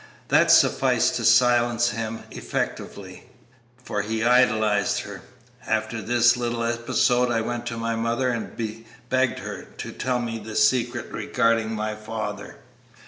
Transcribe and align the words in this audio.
That 0.29 0.49
sufficed 0.49 1.13
to 1.17 1.23
silence 1.23 1.91
him 1.91 2.23
effectually, 2.31 3.29
for 3.83 4.01
he 4.01 4.23
idolized 4.23 5.01
her. 5.01 5.21
After 5.67 6.01
this 6.01 6.35
little 6.35 6.63
episode 6.63 7.29
I 7.29 7.41
went 7.41 7.67
to 7.67 7.77
my 7.77 7.95
mother 7.95 8.29
and 8.31 8.81
begged 9.09 9.37
her 9.37 9.61
to 9.77 9.91
tell 9.91 10.17
me 10.19 10.39
the 10.39 10.55
secret 10.55 11.11
regarding 11.11 11.75
my 11.75 11.93
father." 11.93 12.55